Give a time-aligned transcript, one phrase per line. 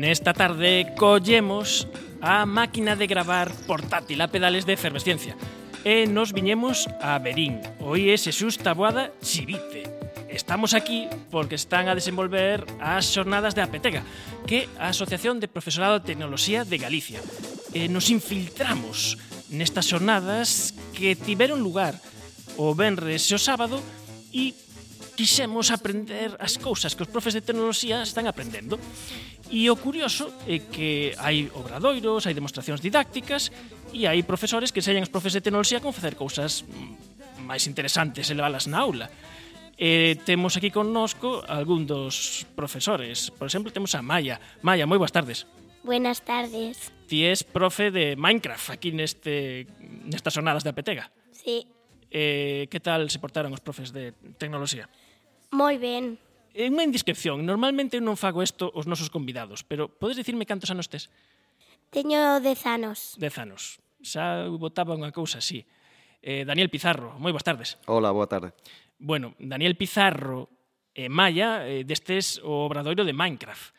[0.00, 1.86] Nesta tarde collemos
[2.22, 5.36] a máquina de gravar portátil a pedales de efervesciencia
[5.84, 7.60] e nos viñemos a Berín.
[7.84, 9.99] Oíes Xesús Taboada Chivite,
[10.50, 14.02] Estamos aquí porque están a desenvolver as xornadas de Apetega,
[14.50, 17.22] que é a Asociación de Profesorado de Tecnoloxía de Galicia.
[17.70, 19.14] E nos infiltramos
[19.54, 21.94] nestas xornadas que tiveron lugar
[22.58, 23.78] o venres e o sábado
[24.34, 24.50] e
[25.14, 28.74] quixemos aprender as cousas que os profes de tecnoloxía están aprendendo.
[29.54, 33.54] E o curioso é que hai obradoiros, hai demostracións didácticas
[33.94, 38.26] e hai profesores que enseñan os profes de tecnoloxía como facer cousas mm, máis interesantes
[38.26, 39.06] e levalas na aula.
[39.80, 43.32] E temos aquí connosco algún dos profesores.
[43.32, 44.36] Por exemplo, temos a Maya.
[44.60, 45.48] Maya, moi boas tardes.
[45.80, 46.92] Buenas tardes.
[47.08, 49.64] Ti és profe de Minecraft aquí neste
[50.04, 51.08] nestas sonadas da Petega.
[51.32, 51.64] Sí.
[52.12, 54.84] Eh, que tal se portaron os profes de tecnoloxía?
[55.48, 56.20] Moi ben.
[56.52, 57.48] É unha indiscreción.
[57.48, 61.08] Normalmente eu non fago isto os nosos convidados, pero podes dicirme cantos anos tes?
[61.88, 63.16] Teño 10 anos.
[63.16, 63.80] 10 anos.
[64.04, 65.64] Xa votaba unha cousa así.
[66.20, 67.80] Eh, Daniel Pizarro, moi boas tardes.
[67.88, 68.52] Hola, boa tarde.
[69.00, 70.52] Bueno, Daniel Pizarro
[70.92, 73.72] e Maya eh, destes o obradoiro de Minecraft.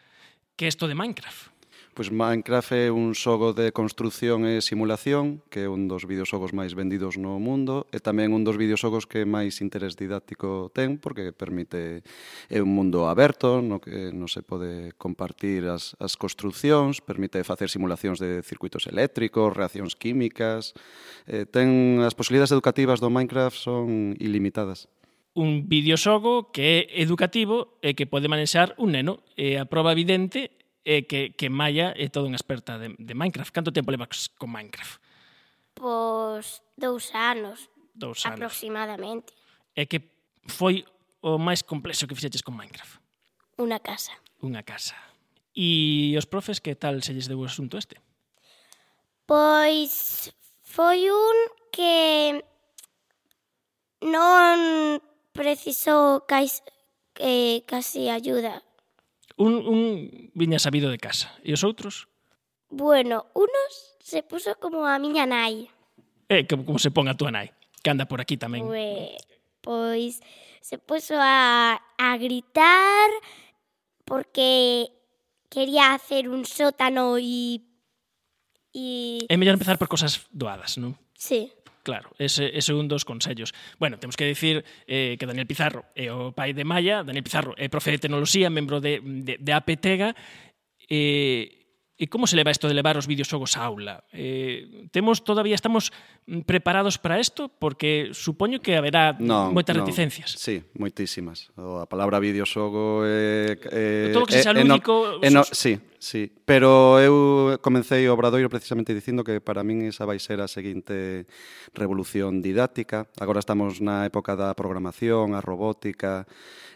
[0.57, 1.53] Que é isto de Minecraft?
[1.93, 6.71] Pois Minecraft é un xogo de construción e simulación, que é un dos videoxogos máis
[6.73, 12.01] vendidos no mundo, e tamén un dos videoxogos que máis interés didáctico ten, porque permite
[12.47, 17.67] é un mundo aberto, no que non se pode compartir as, as construccións, permite facer
[17.67, 20.71] simulacións de circuitos eléctricos, reaccións químicas,
[21.27, 24.87] eh, ten as posibilidades educativas do Minecraft son ilimitadas
[25.33, 29.23] un videoxogo que é educativo e que pode manexar un neno.
[29.39, 30.51] E a prova evidente
[30.83, 33.53] é que, que Maya é toda unha experta de, de Minecraft.
[33.55, 34.99] Canto tempo levas con Minecraft?
[35.77, 38.43] Pois dous anos, dous anos.
[38.43, 39.31] aproximadamente.
[39.71, 40.03] E que
[40.51, 40.83] foi
[41.23, 42.99] o máis complexo que fixeches con Minecraft?
[43.61, 44.11] Unha casa.
[44.43, 44.97] Unha casa.
[45.55, 47.99] E os profes, que tal se lles deu o asunto este?
[49.23, 50.33] Pois
[50.65, 51.37] foi un
[51.71, 52.41] que
[54.01, 54.99] non
[55.41, 56.61] precisou cais,
[57.17, 58.61] eh, casi ayuda.
[59.41, 59.79] Un, un
[60.37, 61.33] viña sabido de casa.
[61.41, 62.05] E os outros?
[62.69, 65.65] Bueno, unos se puso como a miña nai.
[66.29, 67.49] Eh, como, como se pon a túa nai,
[67.81, 68.69] que anda por aquí tamén.
[68.69, 69.17] Ue,
[69.65, 70.21] pois
[70.61, 73.09] se puso a, a gritar
[74.05, 74.93] porque
[75.49, 77.65] quería hacer un sótano e...
[78.71, 79.25] E...
[79.25, 80.93] É mellor empezar por cosas doadas, non?
[81.17, 81.49] Sí.
[81.83, 83.53] Claro, ese, ese un dos consellos.
[83.79, 87.57] Bueno, temos que dicir eh, que Daniel Pizarro é o pai de Maya, Daniel Pizarro
[87.57, 90.13] é profe de tecnoloxía, membro de, de, de APTEGA,
[90.85, 91.60] e eh,
[92.01, 94.01] E como se leva isto de levar os videoxogos á aula?
[94.09, 95.93] Eh, temos todavía estamos
[96.49, 99.85] preparados para isto porque supoño que haberá no, moitas no.
[99.85, 100.33] reticencias.
[100.33, 101.53] Sí, moitísimas.
[101.53, 105.21] O, a palabra videoxogo é eh, eh, todo que sexa lúdico.
[105.21, 105.53] Eh, no, sus...
[105.53, 110.41] sí, sí, pero eu comecei o obradoiro precisamente dicindo que para min esa vai ser
[110.41, 111.29] a seguinte
[111.77, 113.13] revolución didáctica.
[113.21, 116.25] Agora estamos na época da programación, a robótica,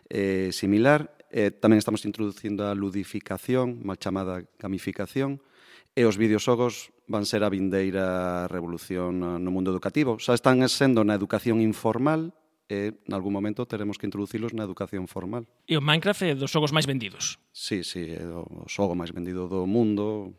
[0.05, 5.43] eh, similar Eh, tamén estamos introducindo a ludificación, mal chamada gamificación,
[5.91, 10.15] e os videoxogos van ser a vindeira revolución ah, no mundo educativo.
[10.15, 12.31] Xa están sendo na educación informal,
[12.71, 15.43] e nalgún momento teremos que introducilos na educación formal.
[15.67, 17.35] E o Minecraft é dos xogos máis vendidos.
[17.51, 20.31] Sí, sí, é o xogo máis vendido do mundo.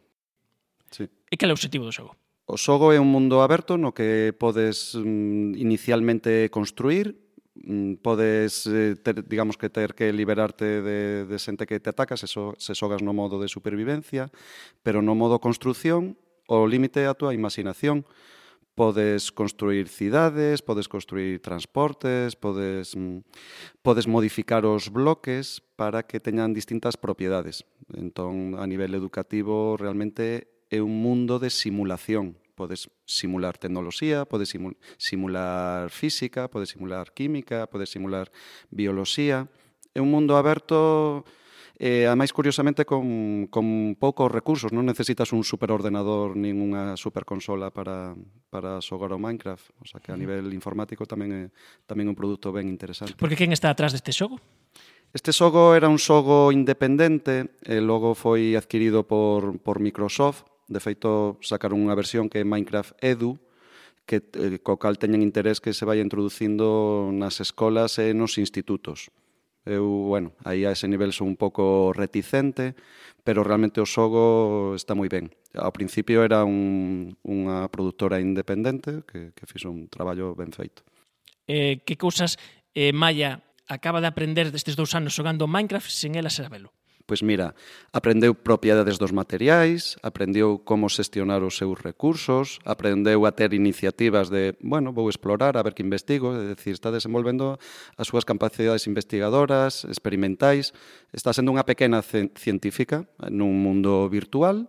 [0.89, 1.13] Sí.
[1.29, 2.17] E cal é o objetivo do xogo?
[2.49, 7.26] O xogo é un mundo aberto no que podes mm, inicialmente construir
[7.65, 12.17] Mm, podes eh, ter, digamos que ter que liberarte de, de xente que te ataca
[12.17, 14.29] se, so, se sogas no modo de supervivencia
[14.85, 18.05] pero no modo construción o límite a túa imaginación
[18.77, 23.25] podes construir cidades, podes construir transportes, podes, mm,
[23.81, 27.65] podes modificar os bloques para que teñan distintas propiedades.
[27.97, 34.57] Entón, a nivel educativo, realmente é un mundo de simulación, podes simular tecnoloxía, podes
[34.97, 38.33] simular física, podes simular química, podes simular
[38.73, 39.47] bioloxía.
[39.93, 41.25] É un mundo aberto
[41.77, 44.73] e, eh, ademais curiosamente, con, con poucos recursos.
[44.73, 48.17] Non necesitas un superordenador nin unha superconsola para,
[48.49, 49.77] para xogar ao Minecraft.
[49.85, 51.45] O sea que a nivel informático tamén é
[51.85, 53.21] tamén é un produto ben interesante.
[53.21, 54.41] Porque quen está atrás deste xogo?
[55.13, 60.83] Este xogo era un xogo independente, e eh, logo foi adquirido por, por Microsoft, De
[60.83, 63.39] feito, sacaron unha versión que é Minecraft Edu,
[64.07, 69.11] que eh, co cal teñen interés que se vai introducindo nas escolas e nos institutos.
[69.67, 72.79] Eu, bueno, aí a ese nivel son un pouco reticente,
[73.27, 75.35] pero realmente o xogo está moi ben.
[75.59, 80.87] Ao principio era un, unha produtora independente que, que fixo un traballo ben feito.
[81.51, 82.39] Eh, que cousas,
[82.79, 86.71] eh, Maya, acaba de aprender destes dous anos xogando Minecraft sen ela sabelo?
[87.07, 87.55] Pois mira,
[87.95, 94.59] aprendeu propiedades dos materiais, aprendeu como xestionar os seus recursos, aprendeu a ter iniciativas de,
[94.59, 97.63] bueno, vou explorar, a ver que investigo, é dicir, está desenvolvendo
[97.95, 100.75] as súas capacidades investigadoras, experimentais,
[101.15, 104.67] está sendo unha pequena científica eh, nun mundo virtual,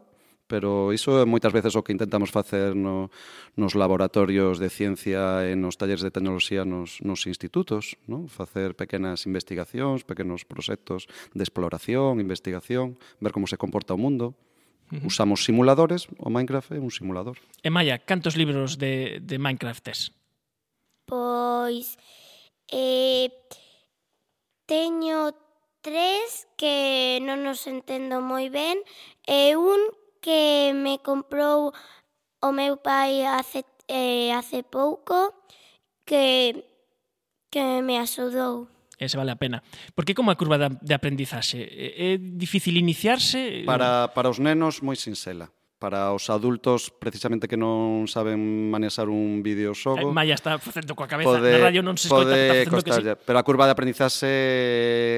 [0.47, 3.11] pero iso é moitas veces o que intentamos facer no,
[3.59, 8.31] nos laboratorios de ciencia e nos talleres de tecnoloxía nos, nos institutos, non?
[8.31, 14.33] facer pequenas investigacións, pequenos proxectos de exploración, investigación, ver como se comporta o mundo.
[14.87, 15.11] Uh -huh.
[15.11, 17.37] Usamos simuladores, o Minecraft é un simulador.
[17.59, 20.15] E Maya, cantos libros de, de Minecraft tes?
[21.03, 21.99] Pois...
[22.67, 23.31] Eh,
[24.67, 25.31] teño
[25.79, 28.83] tres que non os entendo moi ben
[29.23, 29.79] e un
[30.27, 31.71] que me comprou
[32.43, 35.47] o meu pai hace, eh, hace pouco
[36.03, 36.67] que,
[37.49, 38.67] que me axudou.
[38.99, 39.63] Ese vale a pena.
[39.95, 41.63] Porque como a curva da, de aprendizaxe?
[41.63, 43.63] Eh, é difícil iniciarse?
[43.63, 45.47] Para, para os nenos, moi sinxela.
[45.79, 50.11] Para os adultos, precisamente que non saben manexar un videoxogo...
[50.11, 53.15] Maya está facendo coa cabeza, pode, na radio non se escoita, pode está facendo que
[53.15, 53.23] sí.
[53.23, 54.27] Pero a curva de aprendizaxe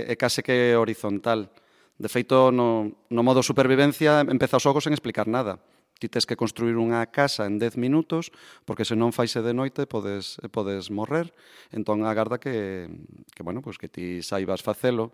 [0.05, 1.49] é case que horizontal.
[1.99, 5.59] De feito, no, no modo supervivencia empeza os xogos sen explicar nada.
[5.99, 8.31] Ti tes que construir unha casa en 10 minutos,
[8.63, 11.35] porque se non faise de noite podes, podes morrer.
[11.75, 12.87] Entón agarda que,
[13.35, 15.11] que, bueno, pues que ti saibas facelo.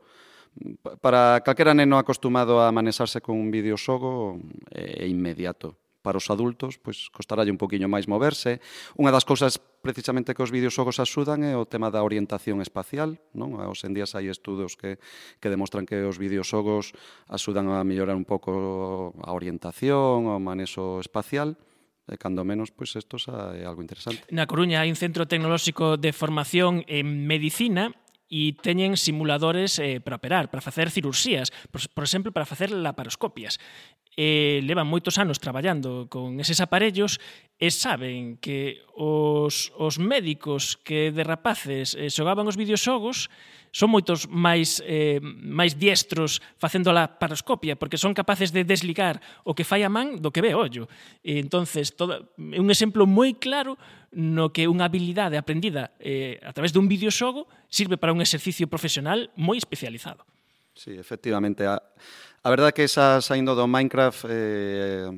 [1.02, 4.38] Para calquera neno acostumado a manexarse con un videoxogo
[4.70, 5.74] é inmediato
[6.06, 8.62] para os adultos, pois costaralle un poquinho máis moverse.
[8.94, 13.58] Unha das cousas precisamente que os videoxogos axudan é o tema da orientación espacial, non?
[13.58, 15.02] Os en días hai estudos que,
[15.42, 16.94] que demostran que os videoxogos
[17.26, 21.58] axudan a mellorar un pouco a orientación, o manexo espacial
[22.06, 23.18] e cando menos, pois pues, isto
[23.58, 24.22] é algo interesante.
[24.30, 27.90] Na Coruña hai un centro tecnolóxico de formación en medicina
[28.30, 33.62] e teñen simuladores eh, para operar, para facer cirurxías, por, por exemplo, para facer laparoscopias
[34.16, 37.20] e levan moitos anos traballando con eses aparellos
[37.60, 43.28] e saben que os, os médicos que de rapaces eh, xogaban os videoxogos
[43.76, 49.52] son moitos máis eh, máis diestros facendo a paroscopia porque son capaces de desligar o
[49.52, 50.88] que fai a man do que ve o ollo.
[51.20, 53.76] E entonces toda, é un exemplo moi claro
[54.16, 59.28] no que unha habilidade aprendida eh, a través dun videoxogo sirve para un exercicio profesional
[59.36, 60.24] moi especializado.
[60.72, 61.68] Sí, efectivamente.
[61.68, 61.84] A
[62.46, 65.10] A verdade que xa saindo do Minecraft eh,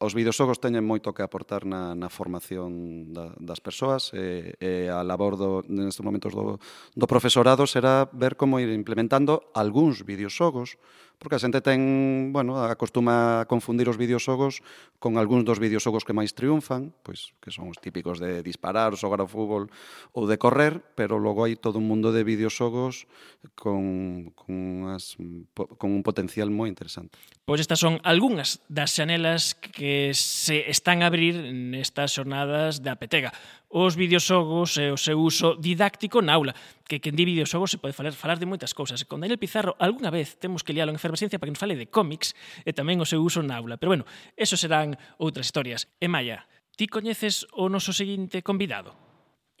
[0.00, 4.88] os videoxogos teñen moito que aportar na, na formación da, das persoas e eh, eh,
[4.88, 6.56] a labor do, nestes momentos do,
[6.96, 10.80] do profesorado será ver como ir implementando algúns videoxogos
[11.18, 14.62] porque a xente ten, bueno, acostuma a confundir os videoxogos
[15.02, 19.18] con algúns dos videoxogos que máis triunfan, pois que son os típicos de disparar, xogar
[19.18, 19.66] ao fútbol
[20.14, 23.10] ou de correr, pero logo hai todo un mundo de videoxogos
[23.58, 25.18] con, con, as,
[25.54, 27.18] con un potencial moi interesante.
[27.42, 33.34] Pois estas son algunhas das xanelas que se están a abrir nestas xornadas da Petega
[33.68, 36.56] os videoxogos e o seu uso didáctico na aula.
[36.88, 39.04] Que quen di videoxogos se pode falar, falar de moitas cousas.
[39.04, 41.92] Con Daniel Pizarro, algunha vez temos que lialo en efervescencia para que nos fale de
[41.92, 42.32] cómics
[42.64, 43.76] e tamén o seu uso na aula.
[43.76, 44.08] Pero bueno,
[44.40, 45.92] eso serán outras historias.
[46.00, 46.48] E Maya,
[46.80, 48.96] ti coñeces o noso seguinte convidado?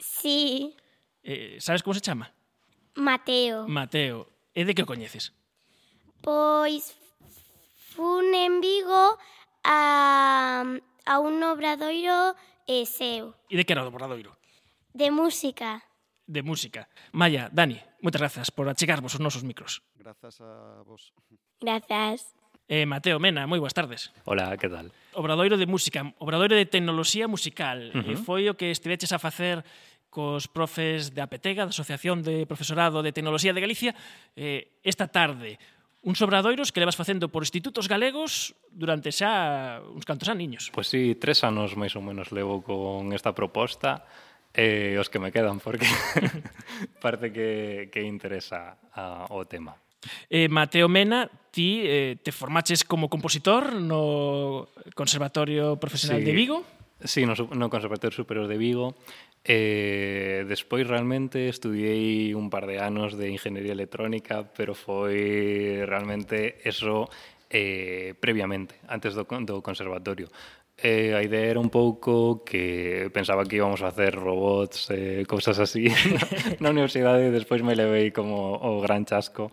[0.00, 0.72] Sí.
[1.20, 2.32] Eh, sabes como se chama?
[2.96, 3.68] Mateo.
[3.68, 4.32] Mateo.
[4.56, 5.36] E de que o coñeces?
[6.24, 6.96] Pois
[7.92, 9.20] fun en Vigo
[9.62, 10.64] a,
[11.04, 12.34] a un obradoiro
[12.68, 13.32] e seu.
[13.48, 14.36] E de que era o Obradoiro?
[14.36, 14.36] Borradoiro?
[14.92, 15.80] De música.
[16.28, 16.88] De música.
[17.16, 19.80] Maya, Dani, moitas grazas por achegarvos os nosos micros.
[19.96, 21.16] Grazas a vos.
[21.58, 22.36] Grazas.
[22.68, 24.12] Eh, Mateo Mena, moi boas tardes.
[24.28, 24.92] Hola, que tal?
[25.16, 27.80] Obradoiro de música, obradoiro de tecnoloxía musical.
[27.96, 28.12] Uh -huh.
[28.12, 29.64] E foi o que estiveches a facer
[30.12, 33.96] cos profes da APTEGA, da Asociación de Profesorado de Tecnoloxía de Galicia,
[34.36, 35.56] eh, esta tarde.
[35.98, 40.70] Uns obradoiros que levas facendo por institutos galegos durante xa uns cantos aniños.
[40.70, 44.06] Pois sí, tres anos máis ou menos levo con esta proposta
[44.54, 45.90] e eh, os que me quedan porque
[47.04, 49.74] parte que, que interesa a, o tema.
[50.30, 56.26] Eh, Mateo Mena, ti eh, te formaches como compositor no Conservatorio Profesional sí.
[56.26, 56.58] de Vigo.
[57.02, 58.94] Sí, no, no Conservatorio Superior de Vigo
[59.48, 67.08] E despois realmente estudiei un par de anos de Ingeniería Electrónica, pero foi realmente eso
[67.48, 70.28] eh, previamente, antes do, do conservatorio.
[70.76, 75.56] Eh, a idea era un pouco que pensaba que íbamos a hacer robots, eh, cosas
[75.58, 75.88] así
[76.60, 79.48] na, na universidade e despois me levei como o gran chasco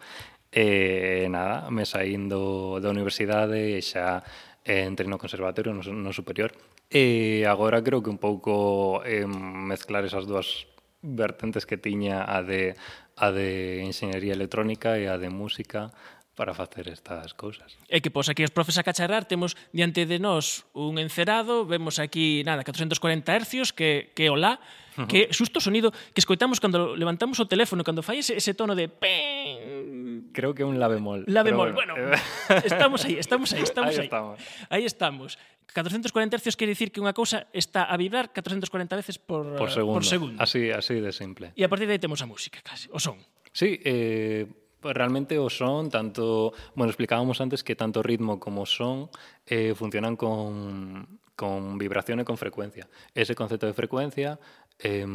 [0.51, 4.27] e eh, nada, me saindo da universidade e xa
[4.67, 6.51] eh, entrei no conservatorio, no, no superior
[6.89, 10.67] E agora creo que un pouco eh, mezclar esas dúas
[11.01, 12.75] vertentes que tiña a de
[13.15, 15.95] a de enxeñería electrónica e a de música
[16.35, 17.79] para facer estas cousas.
[17.87, 21.97] E que pois aquí os profes a cacharrar temos diante de nós un encerado, vemos
[21.97, 22.99] aquí nada, 440
[23.31, 24.59] hercios que que olá,
[24.99, 25.07] uh -huh.
[25.07, 28.91] que susto sonido que escoitamos cando levantamos o teléfono, cando fai ese, ese tono de
[28.91, 30.29] pen.
[30.35, 31.23] Creo que é un la bemol.
[31.31, 32.19] La bemol, bueno, bueno
[32.67, 34.03] estamos aí, estamos aí, estamos aí.
[34.03, 34.37] Aí estamos.
[34.69, 35.31] Aí estamos.
[35.75, 39.99] 440 hercios quere dicir que unha cousa está a vibrar 440 veces por, por, segundo.
[39.99, 40.37] por segundo.
[40.39, 41.51] Así, así de simple.
[41.55, 43.19] E a partir de aí temos a música, casi, o son.
[43.51, 44.47] Sí, eh,
[44.93, 49.09] realmente o son, tanto, bueno, explicábamos antes que tanto ritmo como son
[49.45, 52.87] eh, funcionan con, con vibración e con frecuencia.
[53.13, 54.39] Ese concepto de frecuencia
[54.79, 55.07] eh,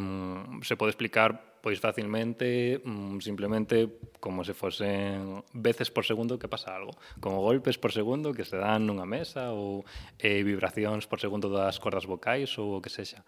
[0.61, 3.87] se pode explicar pois facilmente, mm, simplemente
[4.19, 8.57] como se fosen veces por segundo que pasa algo, como golpes por segundo que se
[8.57, 9.85] dan nunha mesa ou
[10.17, 13.21] eh, vibracións por segundo das cordas vocais ou o que sexa.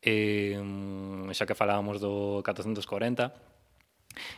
[0.00, 0.54] Eh,
[1.34, 3.49] xa que falábamos do 440,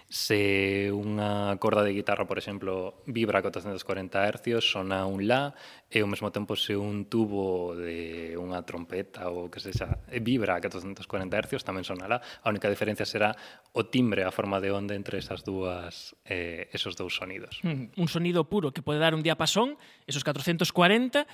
[0.08, 3.80] Se unha corda de guitarra, por exemplo, vibra a 440
[4.20, 5.56] Hz, sona un la,
[5.88, 10.60] e ao mesmo tempo se un tubo de unha trompeta ou que sexa vibra a
[10.60, 12.20] 440 Hz, tamén sona la.
[12.20, 13.32] A única diferencia será
[13.72, 17.64] o timbre, a forma de onda entre esas dúas eh, esos dous sonidos.
[17.64, 21.24] Mm, un sonido puro que pode dar un diapasón, esos 440,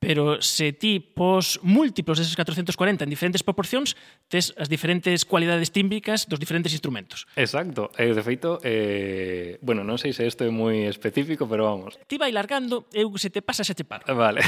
[0.00, 3.94] pero se ti pos múltiplos deses 440 en diferentes proporcións,
[4.32, 7.28] tes as diferentes cualidades tímbricas dos diferentes instrumentos.
[7.36, 7.92] Exacto.
[8.00, 12.00] E, de feito, eh, bueno, non sei se isto é moi específico, pero vamos.
[12.08, 14.08] Ti vai largando, eu se te pasa, se te paro.
[14.08, 14.40] Vale.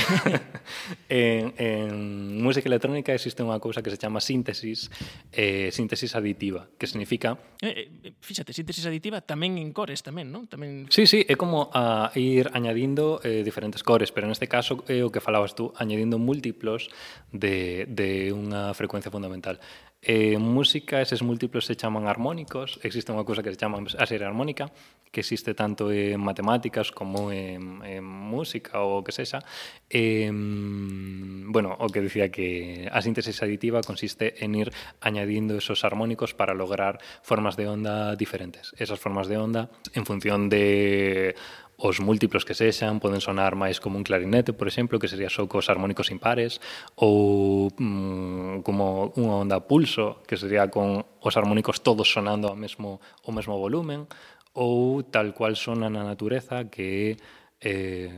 [1.13, 4.89] en, en música electrónica existe unha cousa que se chama síntesis,
[5.37, 7.37] eh, síntesis aditiva, que significa...
[7.61, 10.49] Eh, eh, fíxate, síntesis aditiva tamén en cores tamén, non?
[10.49, 10.89] Tamén...
[10.89, 15.05] Sí, sí, é como a ir añadindo eh, diferentes cores, pero neste caso é eh,
[15.05, 16.95] o que falaba tú, añadindo múltiplos
[17.35, 17.91] de,
[18.31, 19.59] unha frecuencia fundamental.
[20.03, 24.27] En música, eses múltiplos se chaman armónicos, existe unha cousa que se chama a serie
[24.27, 24.71] armónica,
[25.13, 29.45] que existe tanto en matemáticas como en, música ou que sexa.
[29.87, 34.73] E, bueno, o que dicía que a síntesis aditiva consiste en ir
[35.05, 38.73] añadindo esos armónicos para lograr formas de onda diferentes.
[38.81, 41.37] Esas formas de onda, en función de
[41.77, 45.49] os múltiplos que sexan poden sonar máis como un clarinete, por exemplo, que sería só
[45.51, 46.63] cos armónicos impares,
[46.95, 53.03] ou mm, como unha onda pulso, que sería con os armónicos todos sonando ao mesmo,
[53.27, 54.07] ao mesmo volumen,
[54.55, 57.17] ou tal cual sona na natureza que...
[57.63, 58.11] Eh,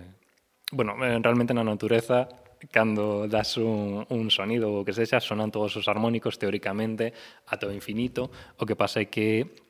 [0.72, 2.28] bueno, eh, realmente na natureza
[2.72, 7.12] cando das un, un sonido ou que sexa, sonan todos os armónicos teóricamente
[7.48, 8.32] ata o infinito.
[8.56, 9.63] O que pasa é que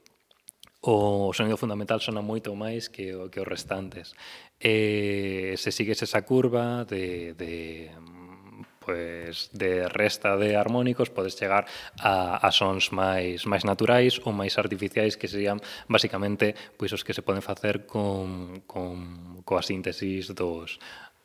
[0.84, 4.12] o sonido fundamental sona moito máis que, que os restantes.
[4.60, 7.88] E se sigues esa curva de, de
[8.84, 11.64] pues, de resta de armónicos podes chegar
[12.00, 17.16] a, a sons máis máis naturais ou máis artificiais que serían basicamente pois os que
[17.16, 20.76] se poden facer con, con coa síntesis dos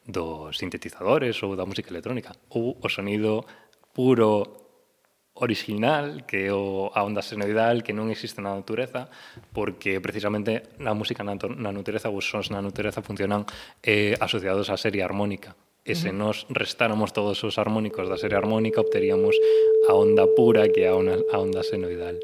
[0.07, 3.43] dos sintetizadores ou da música electrónica ou o sonido
[3.91, 4.58] puro
[5.39, 9.07] orixinal, que é o, a onda senoidal que non existe na natureza,
[9.55, 13.47] porque precisamente na música na, na natureza os sons na natureza funcionan
[13.83, 15.55] eh, asociados á serie armónica.
[15.87, 19.33] E se nos restáramos todos os armónicos da serie armónica, obteríamos
[19.89, 22.19] a onda pura que é a, onda, a onda senoidal.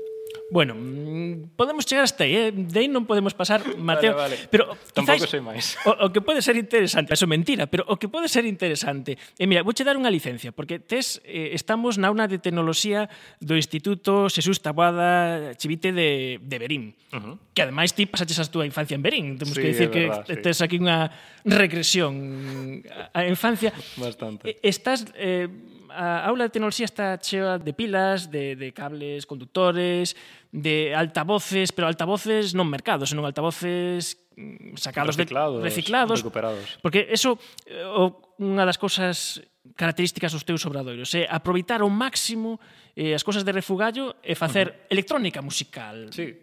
[0.52, 2.52] Bueno, mm, podemos chegar hasta aí, eh?
[2.54, 4.14] de aí non podemos pasar, Mateo.
[4.14, 4.48] Vale, vale.
[4.54, 5.74] Pero tampouco sei máis.
[5.90, 9.42] O, o que pode ser interesante, eso mentira, pero o que pode ser interesante, e
[9.42, 13.10] eh, mira, vouche dar unha licencia, porque tes eh, estamos na una de tecnoloxía
[13.42, 17.36] do Instituto Xesús Taboada Chivite de, de Berín, uh -huh.
[17.58, 20.46] que ademais ti pasaches a túa infancia en Berín, temos sí, que dicir que sí.
[20.46, 21.10] tes aquí unha
[21.42, 22.86] regresión
[23.18, 23.74] á a infancia.
[23.98, 24.62] Bastante.
[24.62, 25.50] Estás eh,
[25.96, 30.16] a aula de tecnoloxía está chea de pilas, de, de cables conductores,
[30.52, 36.68] de altavoces, pero altavoces non mercados, senón altavoces mm, sacados reciclados, de reciclados, recuperados.
[36.84, 39.40] Porque eso eh, o, unha das cousas
[39.80, 42.60] características dos teus obradoiros é aproveitar ao máximo
[42.94, 44.94] eh, as cousas de refugallo e facer uh -huh.
[44.94, 46.12] electrónica musical.
[46.12, 46.36] Sí.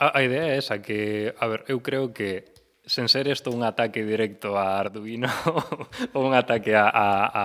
[0.00, 3.62] A, a idea é esa que, a ver, eu creo que sen ser isto un
[3.62, 5.28] ataque directo a Arduino
[6.16, 7.44] ou un ataque a, a, a,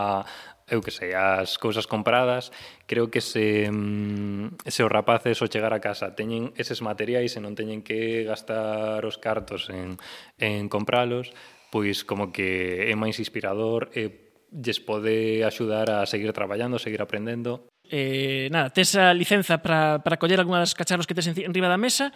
[0.68, 2.52] eu que sei, as cousas compradas,
[2.88, 7.44] creo que se, mm, se os rapaces ao chegar a casa teñen eses materiais e
[7.44, 10.00] non teñen que gastar os cartos en,
[10.40, 11.36] en compralos,
[11.72, 17.68] pois como que é máis inspirador e lles pode axudar a seguir traballando, seguir aprendendo.
[17.90, 21.68] Eh, nada, tes a licenza para para coller algunha das cacharros que tes en riba
[21.68, 22.14] da mesa,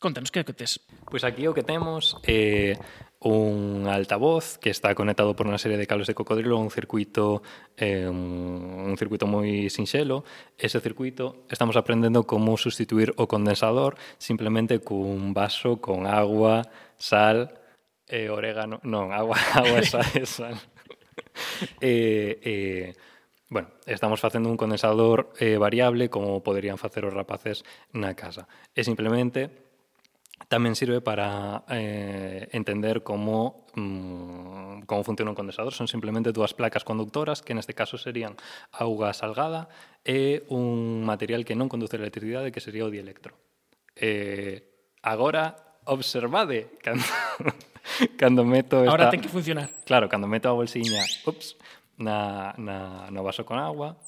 [0.00, 0.80] Contanos, que é que tes?
[1.04, 2.72] Pois aquí o que temos eh,
[3.20, 7.44] un altavoz que está conectado por unha serie de cables de cocodrilo a un circuito
[7.76, 10.24] eh, un circuito moi sinxelo.
[10.56, 16.64] Ese circuito estamos aprendendo como sustituir o condensador simplemente cun vaso con agua,
[16.96, 17.60] sal
[18.08, 18.80] e orégano.
[18.88, 20.56] Non, agua, agua, sal e sal.
[21.84, 22.96] eh, eh,
[23.52, 28.48] bueno, estamos facendo un condensador eh, variable como poderían facer os rapaces na casa.
[28.72, 29.69] E simplemente
[30.48, 35.74] tamén sirve para eh, entender como mm, como funciona un condensador.
[35.74, 38.38] Son simplemente dúas placas conductoras, que neste caso serían
[38.72, 39.68] auga salgada
[40.06, 43.36] e un material que non conduce electricidade, que sería o dielectro.
[43.94, 44.64] Eh,
[45.04, 47.04] agora, observade, cando,
[48.20, 48.90] cando meto esta...
[48.90, 49.68] Ahora ten que funcionar.
[49.84, 51.60] Claro, cando meto a bolsiña ups,
[52.00, 54.00] na, na, no vaso con agua,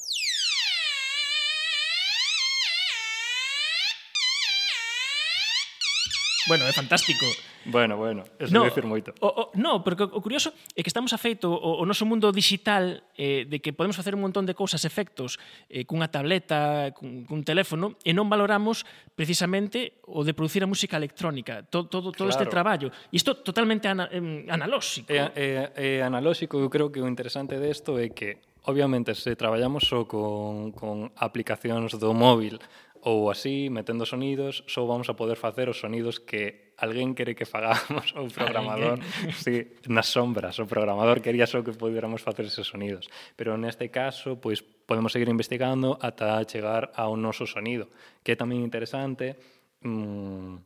[6.49, 7.27] Bueno, é fantástico.
[7.65, 9.15] Bueno, bueno, eso no, dicir moito.
[9.23, 13.07] O, o, no, porque o curioso é que estamos afeito o, o noso mundo digital
[13.15, 15.39] eh, de que podemos facer un montón de cousas, efectos,
[15.71, 18.83] eh, cunha tableta, cun, cun teléfono, e non valoramos
[19.15, 22.35] precisamente o de producir a música electrónica, to, todo, todo claro.
[22.35, 22.91] este traballo.
[23.15, 25.07] E isto totalmente ana, eh, analóxico.
[25.15, 29.91] É, é, é analóxico, eu creo que o interesante desto é que Obviamente, se traballamos
[29.91, 32.63] só con, con aplicacións do móvil
[33.03, 37.43] ou así, metendo sonidos, só vamos a poder facer os sonidos que alguén quere que
[37.47, 39.03] fagamos o programador,
[39.35, 43.11] sí, nas sombras, o programador quería só que pudiéramos facer esos sonidos.
[43.35, 47.91] Pero neste caso, pois podemos seguir investigando ata chegar ao noso sonido,
[48.23, 49.35] que é tamén interesante,
[49.83, 50.63] mmm,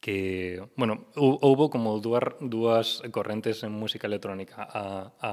[0.00, 5.32] que, bueno, houbo como dúas, dúas correntes en música electrónica, a, a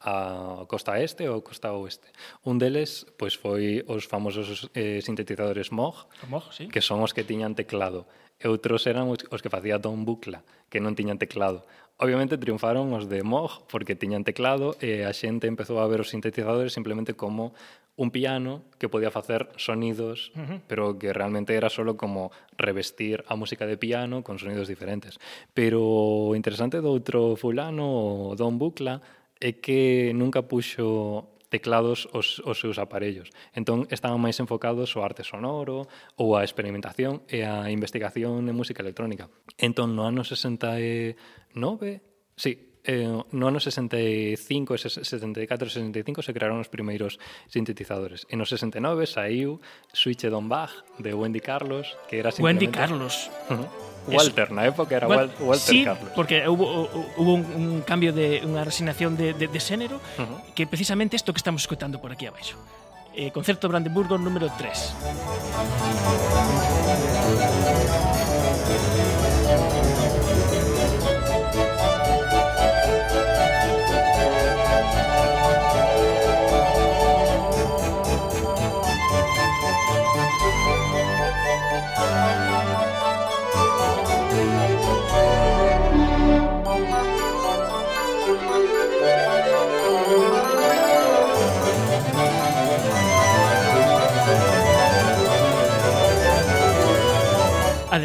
[0.00, 2.08] a costa este ou costa oeste.
[2.48, 6.72] Un deles pois foi os famosos eh, sintetizadores Moog, Moog sí.
[6.72, 8.08] que son os que tiñan teclado.
[8.40, 10.40] E outros eran os, os que facía Don Bucla,
[10.72, 11.68] que non tiñan teclado.
[12.00, 16.08] Obviamente triunfaron os de Moog porque tiñan teclado e a xente empezou a ver os
[16.08, 17.52] sintetizadores simplemente como
[18.00, 20.60] un piano que podía facer sonidos, uh -huh.
[20.64, 25.20] pero que realmente era solo como revestir a música de piano con sonidos diferentes.
[25.52, 29.04] Pero o interesante do outro fulano, Don Bucla,
[29.40, 33.28] é que nunca puxo teclados os, os seus aparellos.
[33.52, 38.80] Entón, estaban máis enfocados ao arte sonoro ou á experimentación e á investigación en música
[38.80, 39.28] electrónica.
[39.58, 41.18] Entón, no ano 69,
[42.38, 47.18] sí, eh, no ano 65, 74, 65 se crearon os primeiros
[47.50, 48.24] sintetizadores.
[48.30, 49.60] E no 69 saiu
[49.92, 50.72] Switch Don Bach
[51.02, 52.70] de Wendy Carlos, que era simplemente...
[52.70, 53.28] Wendy Carlos.
[53.50, 53.68] Uh -huh.
[54.08, 54.54] Walter, eso.
[54.54, 56.10] na época era Wal Walter sí, Carlos.
[56.16, 60.38] porque hubo, hubo un, un cambio de unha resignación de, de, de xénero uh -huh.
[60.56, 62.56] que precisamente isto que estamos escutando por aquí abaixo.
[63.12, 64.70] Eh, Concerto Brandenburgo número 3.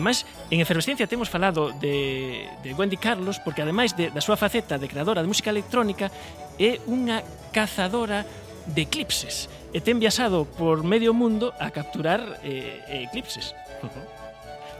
[0.06, 4.78] ademais, en Efervescencia temos falado de, de Wendy Carlos porque ademais de, da súa faceta
[4.78, 6.14] de creadora de música electrónica
[6.62, 8.22] é unha cazadora
[8.70, 13.58] de eclipses e ten viaxado por medio mundo a capturar eh, eh eclipses.
[13.82, 14.06] Uh -huh.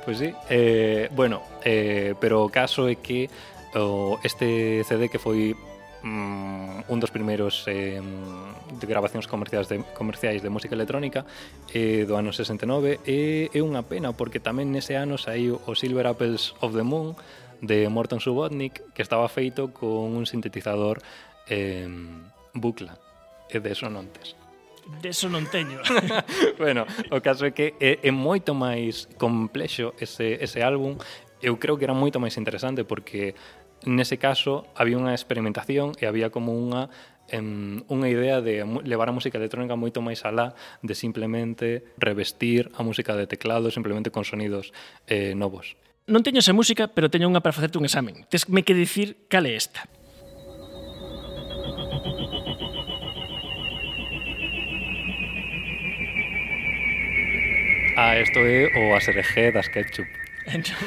[0.06, 3.26] Pois sí, eh, bueno, eh, pero o caso é que
[3.74, 5.58] oh, este CD que foi
[6.06, 11.26] mm, un dos primeiros eh, de grabacións comerciais de, comerciais de música electrónica
[11.74, 16.06] eh, do ano 69 e é unha pena porque tamén nese ano saiu o Silver
[16.06, 17.18] Apples of the Moon
[17.66, 21.02] de Morton Subotnick que estaba feito con un sintetizador
[21.50, 21.90] eh,
[22.54, 23.02] bucla
[23.50, 24.38] e de sonantes.
[25.02, 25.82] De eso non teño.
[26.62, 31.02] bueno, o caso é que é, é moito máis complexo ese, ese álbum
[31.42, 33.34] eu creo que era moito máis interesante porque
[33.86, 36.90] nese caso había unha experimentación e había como unha
[37.30, 40.54] em, unha idea de levar a música electrónica moito máis alá
[40.86, 44.74] de simplemente revestir a música de teclado simplemente con sonidos
[45.10, 45.78] eh, novos.
[46.06, 48.30] Non teño esa música, pero teño unha para facerte un examen.
[48.30, 49.90] Tesme que dicir cal é esta.
[57.98, 60.06] Ah, isto é o aserejé das ketchup.
[60.46, 60.78] Entón,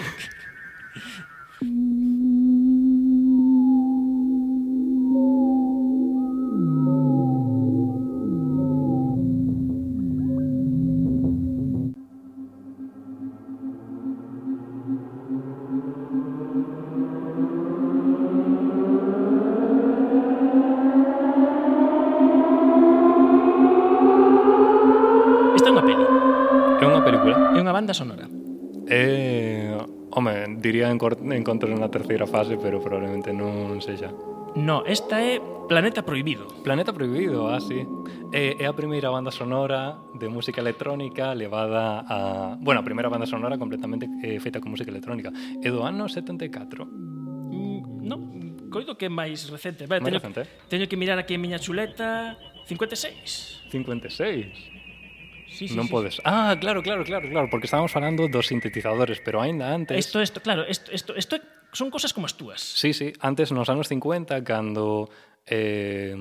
[26.98, 28.26] unha película, é unha banda sonora.
[28.90, 29.70] Eh,
[30.10, 30.98] home, diría en,
[31.30, 34.10] encontro na terceira fase, pero probablemente non sexa.
[34.58, 36.48] No, esta é Planeta Prohibido.
[36.64, 37.86] Planeta Prohibido, ah, sí.
[38.32, 42.56] É, é a primeira banda sonora de música electrónica levada a...
[42.58, 45.30] Bueno, a primeira banda sonora completamente eh, feita con música electrónica.
[45.62, 46.88] É do ano 74.
[46.88, 48.16] Mm, no,
[48.72, 49.86] coido que é máis recente.
[49.86, 50.42] Vale, máis teño, recente.
[50.66, 52.40] Teño que mirar aquí a miña chuleta.
[52.66, 53.68] 56.
[53.68, 54.77] 56?
[55.50, 56.14] Sí, sí, non sí, podes.
[56.20, 56.22] Sí.
[56.24, 59.96] Ah, claro, claro, claro, claro, porque estábamos falando dos sintetizadores, pero aínda antes.
[59.98, 61.40] Isto, isto, claro, isto, isto, isto
[61.72, 62.60] son cosas como as túas.
[62.60, 65.10] Sí, sí, antes nos anos 50 cando
[65.46, 66.14] eh,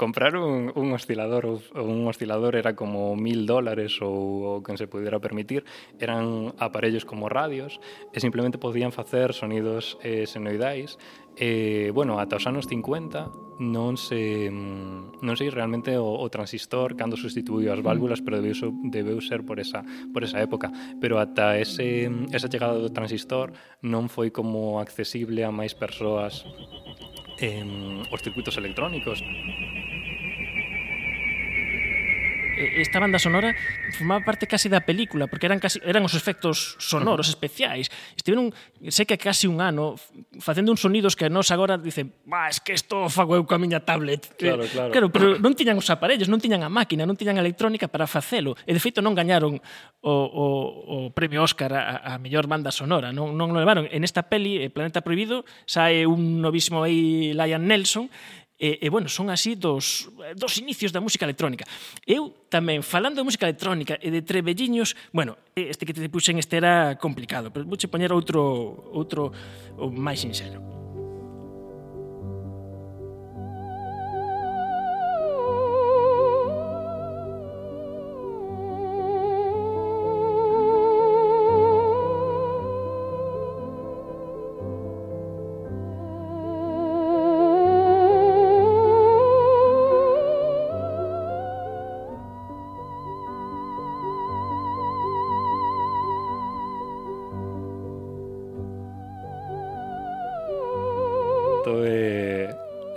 [0.00, 5.20] comprar un, un oscilador un oscilador era como mil dólares ou o que se pudiera
[5.20, 5.68] permitir
[6.00, 10.96] eran aparellos como radios e simplemente podían facer sonidos eh, senoidais
[11.40, 16.92] eh, bueno, ata os anos 50 non se mm, non sei realmente o, o transistor
[16.96, 17.86] cando sustituiu as mm.
[17.88, 19.80] válvulas, pero debeu, debeu ser por esa
[20.12, 20.68] por esa época,
[21.00, 26.44] pero ata ese esa chegada do transistor non foi como accesible a máis persoas
[27.40, 27.64] eh,
[28.12, 29.24] os circuitos electrónicos
[32.80, 33.56] esta banda sonora
[33.96, 37.88] formaba parte case da película, porque eran casi eran os efectos sonoros especiais.
[38.16, 38.52] Estiveron,
[38.92, 39.96] sei que casi un ano
[40.38, 43.80] facendo uns sonidos que nós agora dicen, "Bah, es que isto fago eu coa miña
[43.80, 44.36] tablet".
[44.36, 44.90] Claro, eh, claro.
[44.92, 48.04] claro, pero non tiñan os aparellos, non tiñan a máquina, non tiñan a electrónica para
[48.04, 48.54] facelo.
[48.68, 49.58] E de feito non gañaron
[50.04, 50.46] o, o,
[50.84, 53.88] o premio Óscar a, a mellor banda sonora, non non lo levaron.
[53.88, 58.12] En esta peli eh, Planeta Prohibido sae un novísimo aí Lion Nelson
[58.60, 61.64] E, e bueno, son así dos, dos inicios da música electrónica.
[62.04, 66.60] Eu tamén, falando de música electrónica e de trebelliños, bueno, este que te puxen este
[66.60, 69.32] era complicado, pero vouche poñer outro, outro
[69.88, 70.69] máis sinxelo.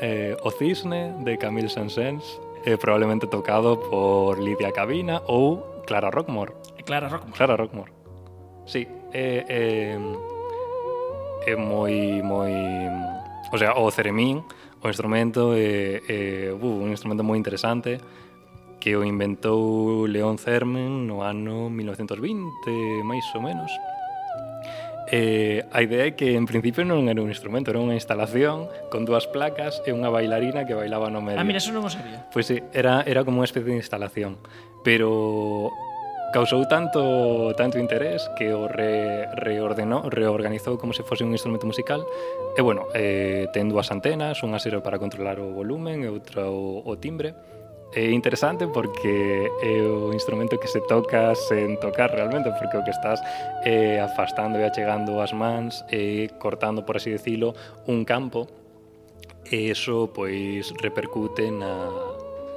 [0.03, 6.51] eh, O Cisne, de Camille Saint-Saëns, eh, probablemente tocado por Lidia Cabina ou Clara Rockmore.
[6.83, 7.37] Clara Rockmore.
[7.37, 7.91] Clara Rockmore.
[8.65, 9.99] Sí, é eh, eh,
[11.47, 12.51] eh, moi moi
[13.51, 14.43] o sea, o ceremín,
[14.81, 17.99] o instrumento é eh, eh, uh, un instrumento moi interesante
[18.83, 23.71] que o inventou León Cermen no ano 1920, máis ou menos.
[25.13, 29.05] Eh, a idea é que en principio non era un instrumento, era unha instalación con
[29.05, 31.37] dúas placas e unha bailarina que bailaba no medio.
[31.37, 32.25] Ah, mira, eso non o sabía.
[32.33, 34.41] Pois pues, sí, era, era como unha especie de instalación,
[34.81, 35.69] pero
[36.33, 42.01] causou tanto tanto interés que o re, reordenou, reorganizou como se fose un instrumento musical
[42.57, 46.81] e, bueno, eh, ten dúas antenas, unha serve para controlar o volumen e outra o,
[46.81, 47.37] o timbre
[47.95, 52.91] é interesante porque é o instrumento que se toca sen tocar realmente, porque o que
[52.91, 53.21] estás
[53.63, 57.53] é afastando e achegando as mans e cortando, por así decirlo,
[57.87, 58.47] un campo
[59.45, 61.89] e iso pois repercute na,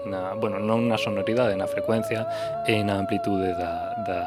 [0.06, 2.24] na bueno, non na sonoridade, na frecuencia
[2.64, 3.72] e na amplitude da,
[4.06, 4.20] da,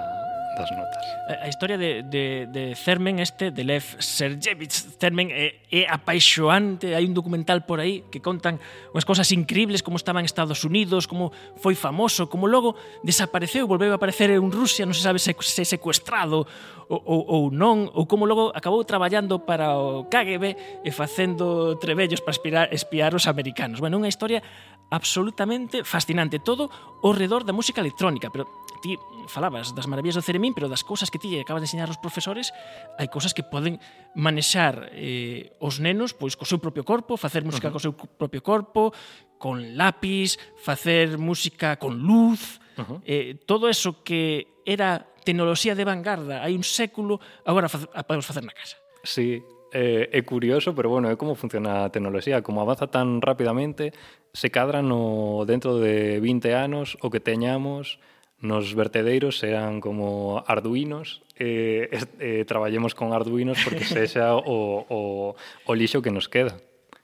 [0.59, 1.03] estas notas.
[1.41, 7.07] A historia de, de, de Cermen este, de Lev Sergevich Cermen, é, é apaixoante, hai
[7.07, 8.59] un documental por aí que contan
[8.91, 12.75] unhas cosas increíbles como estaba en Estados Unidos, como foi famoso, como logo
[13.07, 16.43] desapareceu, volveu a aparecer en Rusia, non se sabe se, se secuestrado
[16.91, 22.19] ou, ou, ou non, ou como logo acabou traballando para o KGB e facendo trebellos
[22.19, 23.79] para espiar, espiar os americanos.
[23.79, 24.43] Bueno, unha historia
[24.89, 26.67] absolutamente fascinante, todo
[27.05, 28.49] ao redor da música electrónica, pero
[28.81, 31.93] ti falabas das maravillas do Ceremín min, pero das cousas que ti acabas de enseñar
[31.93, 32.49] aos profesores,
[32.97, 33.77] hai cousas que poden
[34.17, 37.77] manexar eh, os nenos pois co seu propio corpo, facer música uh -huh.
[37.77, 38.89] co seu propio corpo,
[39.37, 42.99] con lápis, facer música con luz, uh -huh.
[43.05, 48.41] eh, todo eso que era tecnoloxía de vanguarda hai un século, agora a podemos facer
[48.41, 48.81] na casa.
[49.05, 49.39] Sí,
[49.71, 53.93] eh, é curioso, pero bueno, é como funciona a tecnoloxía, como avanza tan rapidamente,
[54.33, 58.01] se cadra no dentro de 20 anos o que teñamos
[58.41, 65.35] nos vertedeiros sean como arduinos e eh, eh, traballemos con arduinos porque sexa o, o,
[65.35, 66.55] o lixo que nos queda,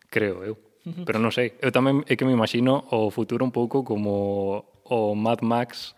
[0.10, 0.56] creo eu.
[0.86, 5.18] Pero non sei, eu tamén é que me imagino o futuro un pouco como o
[5.18, 5.98] Mad Max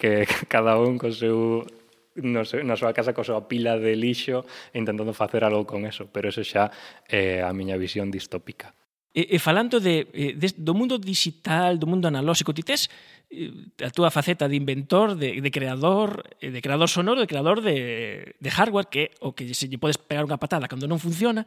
[0.00, 1.68] que cada un co seu
[2.16, 6.08] no sei, na súa casa co súa pila de lixo intentando facer algo con eso,
[6.08, 6.72] pero eso xa
[7.08, 8.72] é eh, a miña visión distópica.
[9.12, 12.88] E, e falando de, eh, de, do mundo digital, do mundo analóxico, ti tes
[13.28, 13.52] eh,
[13.84, 18.32] a túa faceta de inventor, de, de creador, eh, de creador sonoro, de creador de,
[18.40, 21.44] de hardware, que o que se lle podes pegar unha patada cando non funciona,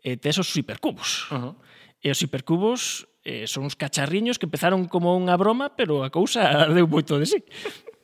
[0.00, 1.28] e tes os hipercubos.
[1.28, 1.52] Uh -huh.
[2.00, 6.40] E os hipercubos eh, son uns cacharriños que empezaron como unha broma, pero a cousa
[6.72, 7.40] deu moito de sí.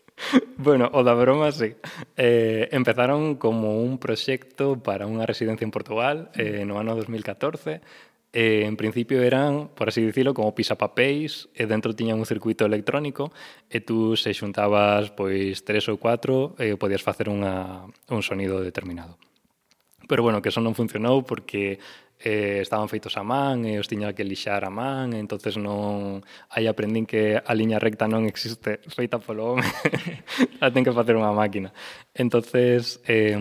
[0.60, 1.72] Bueno, o da broma, sí.
[2.16, 7.80] Eh, empezaron como un proxecto para unha residencia en Portugal eh, no ano 2014
[8.32, 13.34] Eh, en principio eran, por así dicilo, como pisapapéis, e dentro tiñan un circuito electrónico
[13.66, 19.18] e tú se xuntabas pois tres ou cuatro e podías facer unha, un sonido determinado.
[20.06, 21.82] Pero bueno, que eso non funcionou porque
[22.20, 26.20] eh, estaban feitos a man e os tiña que lixar a man, entonces non
[26.52, 29.64] aí aprendín que a liña recta non existe feita polo home,
[30.64, 31.72] a ten que facer unha máquina.
[32.12, 33.36] Entonces eh,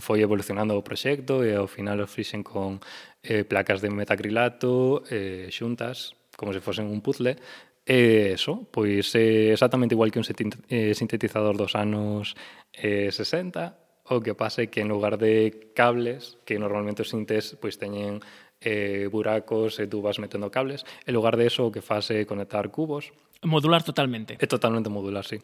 [0.00, 2.80] foi evolucionando o proxecto e ao final os fixen con
[3.20, 7.36] eh, placas de metacrilato eh, xuntas, como se fosen un puzzle,
[7.82, 10.26] E eso, pois é exactamente igual que un
[10.70, 12.38] eh, sintetizador dos anos
[12.70, 17.54] eh, 60, O que pasa é que en lugar de cables, que normalmente os sintes
[17.62, 18.18] pois teñen
[18.58, 22.26] eh, buracos e tú vas metendo cables, en lugar de eso o que faz é
[22.26, 23.14] conectar cubos.
[23.42, 24.38] Modular totalmente.
[24.38, 25.42] É totalmente modular, sí.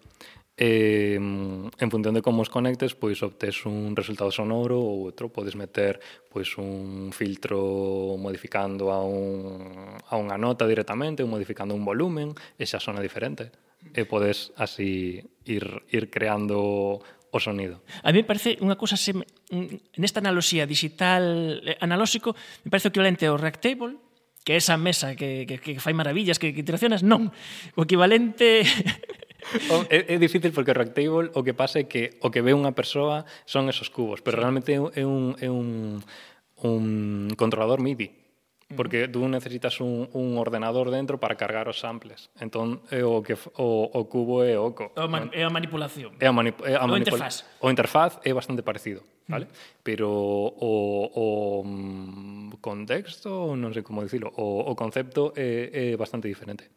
[0.59, 5.31] Eh, en función de como os conectes, pois obtes un resultado sonoro ou outro.
[5.31, 11.87] Podes meter pois un filtro modificando a, un, a unha nota directamente ou modificando un
[11.87, 13.55] volumen e xa sona diferente.
[13.95, 16.99] E podes así ir, ir creando
[17.31, 17.81] o sonido.
[18.03, 19.13] A mí me parece unha cousa se
[20.01, 22.33] nesta analoxía digital eh, analóxico
[22.65, 23.97] me parece o equivalente ao Reactable
[24.45, 27.29] que esa mesa que, que, que fai maravillas, que, que interaccionas, non.
[27.77, 28.65] O equivalente
[29.71, 32.53] O, é, é difícil porque o Ractable o que pasa é que o que ve
[32.53, 36.03] unha persoa son esos cubos, pero realmente é un, é un,
[36.61, 36.85] un
[37.39, 38.28] controlador MIDI
[38.77, 42.29] porque tú necesitas un, un ordenador dentro para cargar os samples.
[42.37, 44.93] Entón, é eh, o que o, o cubo é o co.
[44.93, 46.13] O man, é a manipulación.
[46.21, 47.35] É a, mani é a manipula o interfaz.
[47.65, 49.49] O interfaz é bastante parecido, vale?
[49.49, 49.53] Mm.
[49.81, 50.73] Pero o,
[51.17, 51.27] o
[51.65, 56.69] mm, contexto, non sei como dicilo, o, o concepto é, é bastante diferente.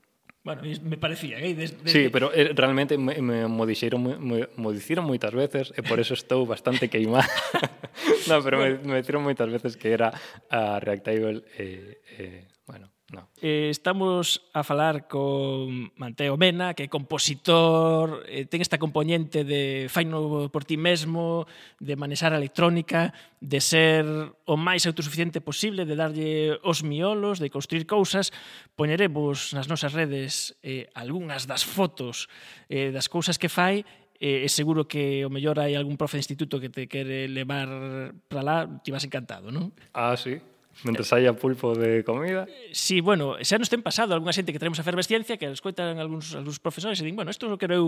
[0.43, 1.53] Bueno, me parecía, eh?
[1.53, 1.77] Desde.
[1.85, 5.85] Sí, pero eh, realmente me, me, mo dixeron, me, me, mo dixeron moitas veces e
[5.85, 7.29] por eso estou bastante queimado.
[8.27, 10.11] no, pero me, me dixeron moitas veces que era
[10.49, 11.63] ah, a Reactable e...
[11.63, 13.27] Eh, eh, bueno, no.
[13.41, 19.91] Eh, estamos a falar con Mateo Mena, que é compositor, eh, ten esta componente de
[19.91, 21.43] faino por ti mesmo,
[21.83, 23.11] de manexar a electrónica,
[23.43, 24.07] de ser
[24.47, 28.31] o máis autosuficiente posible, de darlle os miolos, de construir cousas.
[28.79, 32.31] Poñeremos nas nosas redes eh, algunhas das fotos
[32.71, 33.83] eh, das cousas que fai
[34.21, 38.13] Eh, eh, seguro que o mellor hai algún profe de instituto que te quere levar
[38.29, 39.73] para lá, ti vas encantado, non?
[39.97, 40.37] Ah, sí.
[40.83, 42.45] Mentre eh, haya pulpo de comida.
[42.45, 45.57] Eh, sí, bueno, xa nos ten pasado algunha xente que traemos a Fervesciencia que nos
[45.65, 47.85] algúns, algúns profesores e din, bueno, isto o quero eu,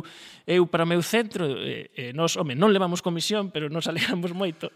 [0.50, 4.34] eu para o meu centro, eh, eh, nos, home, non levamos comisión, pero nos alegramos
[4.34, 4.74] moito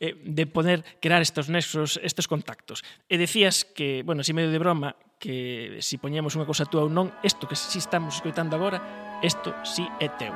[0.00, 2.80] eh, de poder crear estos nexos, estes contactos.
[3.04, 6.90] E decías que, bueno, si medio de broma, que si poñemos unha cousa túa ou
[6.92, 10.34] non, isto que si estamos escoitando agora Isto si sí é teu.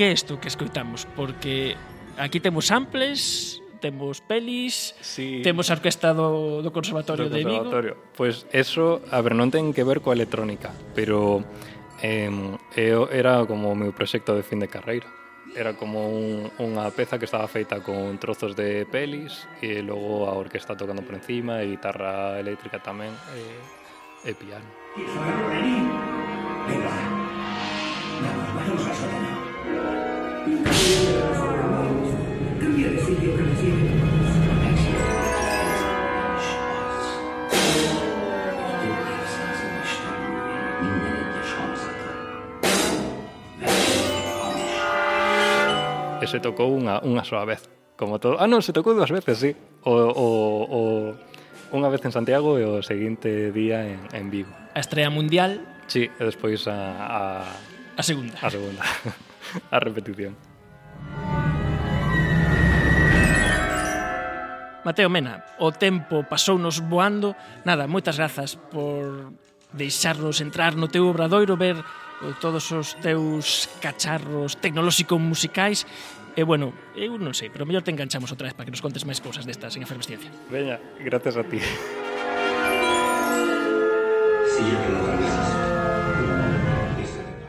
[0.00, 1.04] que é isto que escoitamos?
[1.12, 1.76] Porque
[2.16, 5.42] aquí temos samples, temos pelis, sí.
[5.44, 7.92] temos a orquesta do, do Conservatorio, do conservatorio.
[7.92, 8.08] de Vigo.
[8.16, 11.44] Pois pues eso, a ver, non ten que ver coa electrónica, pero
[12.00, 12.32] eh,
[12.80, 15.04] eu era como o meu proxecto de fin de carreira.
[15.52, 20.32] Era como un, unha peza que estaba feita con trozos de pelis e logo a
[20.32, 23.44] orquesta tocando por encima, e guitarra eléctrica tamén e,
[24.24, 24.64] e piano.
[26.64, 26.88] Venga,
[28.24, 29.29] vamos, vamos a sonar.
[46.20, 47.64] E se tocou unha, unha soa vez
[48.00, 48.40] como todo.
[48.40, 49.52] Ah, non, se tocou dúas veces, sí.
[49.84, 50.26] O, o,
[50.68, 50.80] o,
[51.72, 54.52] unha vez en Santiago e o seguinte día en, en Vigo.
[54.72, 55.60] A estrella mundial.
[55.84, 57.20] Sí, e despois a, a...
[57.96, 58.36] A segunda.
[58.40, 58.80] A segunda.
[59.74, 60.49] a repetición.
[64.84, 67.36] Mateo Mena, o tempo pasounos voando.
[67.64, 69.32] Nada, moitas grazas por
[69.72, 75.86] deixarnos entrar no teu obradoiro, ver eh, todos os teus cacharros tecnolóxicos musicais
[76.36, 79.02] E bueno, eu non sei, pero mellor te enganchamos outra vez para que nos contes
[79.02, 80.30] máis cousas destas en efervesciencia.
[80.46, 81.58] Veña, gracias a ti.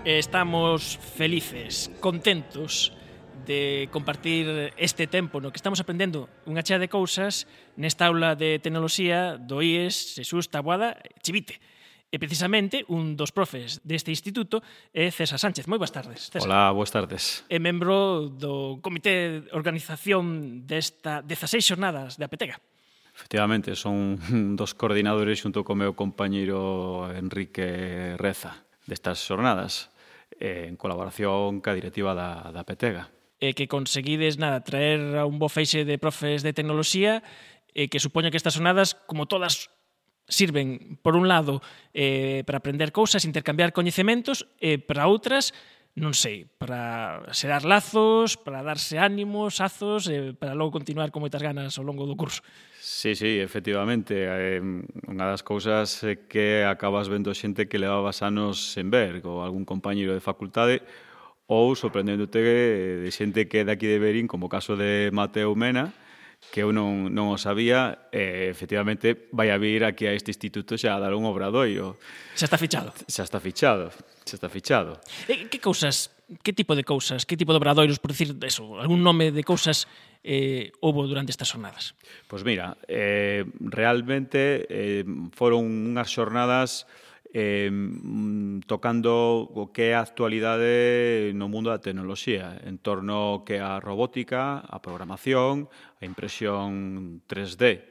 [0.02, 2.90] Estamos felices, contentos,
[3.52, 8.64] de compartir este tempo no que estamos aprendendo unha chea de cousas nesta aula de
[8.64, 11.60] tecnoloxía do IES Xesús Taboada Chivite.
[12.12, 14.60] E precisamente un dos profes deste instituto
[14.92, 15.68] é César Sánchez.
[15.68, 16.48] Moi boas tardes, César.
[16.48, 17.44] Hola, boas tardes.
[17.52, 22.60] É membro do comité de organización desta 16 xornadas da Petega.
[23.12, 24.16] Efectivamente, son
[24.60, 29.92] dos coordinadores xunto co meu compañeiro Enrique Reza destas xornadas
[30.40, 33.12] eh, en colaboración ca directiva da, da Petega
[33.42, 37.26] e que conseguides nada traer a un bo feixe de profes de tecnoloxía
[37.74, 39.74] e que supoño que estas sonadas, como todas
[40.30, 41.62] sirven, por un lado,
[41.94, 45.52] eh, para aprender cousas, intercambiar coñecementos, e para outras,
[45.92, 51.44] non sei, para xerar lazos, para darse ánimos, azos, eh, para logo continuar con moitas
[51.44, 52.40] ganas ao longo do curso.
[52.80, 54.16] Sí, sí, efectivamente.
[54.16, 54.64] Eh,
[55.10, 59.68] unha das cousas é que acabas vendo xente que levabas anos sen ver, ou algún
[59.68, 60.80] compañeiro de facultade,
[61.52, 65.52] ou sorprendéndote eh, de xente que é daqui de Berín, como o caso de Mateo
[65.52, 65.92] Mena,
[66.48, 70.80] que eu non, non o sabía, e efectivamente vai a vir aquí a este instituto
[70.80, 72.00] xa a dar un obradoio.
[72.40, 72.96] Xa está fichado.
[73.04, 73.92] Xa está fichado,
[74.24, 75.04] xa está fichado.
[75.28, 79.04] E, que cousas, que tipo de cousas, que tipo de obradoiros, por decir eso, algún
[79.04, 79.92] nome de cousas
[80.24, 82.00] eh, houve durante estas jornadas?
[82.32, 85.04] Pois mira, eh, realmente eh,
[85.36, 86.88] foron unhas xornadas
[87.34, 87.72] eh,
[88.68, 94.60] tocando o que é a actualidade no mundo da tecnoloxía en torno que a robótica,
[94.60, 97.88] a programación, a impresión 3D.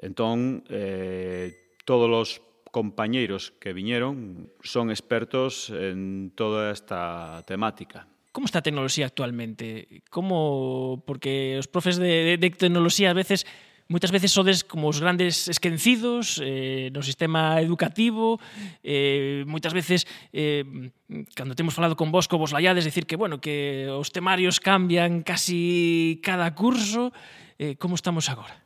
[0.00, 2.30] Entón, eh, todos os
[2.70, 8.08] compañeiros que viñeron son expertos en toda esta temática.
[8.32, 10.04] Como está a tecnoloxía actualmente?
[10.08, 13.44] Como porque os profes de, de, de tecnoloxía a veces
[13.88, 18.36] moitas veces sodes como os grandes esquecidos eh, no sistema educativo,
[18.84, 20.92] eh, moitas veces eh,
[21.32, 26.20] cando temos falado con vos, vos laiades, decir que, bueno, que os temarios cambian casi
[26.20, 27.16] cada curso,
[27.56, 28.60] eh, como estamos agora?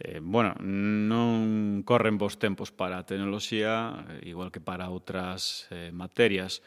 [0.00, 6.64] Eh, bueno, non corren vos tempos para a tecnoloxía, igual que para outras eh, materias.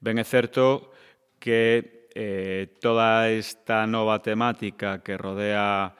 [0.00, 0.94] Ben é certo
[1.36, 5.92] que eh, toda esta nova temática que rodea